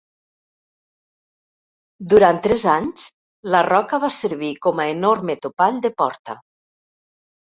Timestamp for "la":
3.55-3.61